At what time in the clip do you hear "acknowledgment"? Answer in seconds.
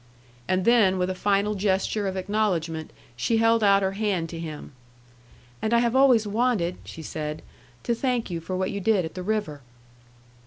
2.17-2.89